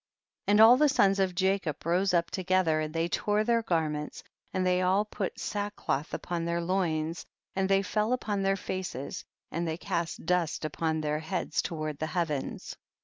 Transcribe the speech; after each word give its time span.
25. 0.47 0.51
And 0.51 0.59
all 0.65 0.77
the 0.77 0.89
sons 0.89 1.19
of 1.19 1.35
Jacob 1.35 1.85
rose 1.85 2.11
up 2.11 2.31
together, 2.31 2.79
and 2.79 2.91
they 2.91 3.07
tore 3.07 3.43
their 3.43 3.61
garments, 3.61 4.23
and 4.51 4.65
they 4.65 4.81
all 4.81 5.05
put 5.05 5.39
sackcloth 5.39 6.11
upon 6.15 6.43
their 6.43 6.59
loins, 6.59 7.23
and 7.55 7.69
they 7.69 7.83
fell 7.83 8.11
upon 8.11 8.41
their 8.41 8.57
faces, 8.57 9.23
and 9.51 9.67
they 9.67 9.77
cast 9.77 10.25
dust 10.25 10.65
upon 10.65 11.01
their 11.01 11.19
heads 11.19 11.61
toward 11.61 11.99
the 11.99 12.07
heavens. 12.07 12.75